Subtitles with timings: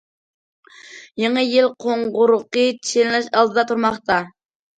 [1.23, 4.21] يېڭى يىل قوڭغۇرىقى چېلىنىش ئالدىدا تۇرماقتا.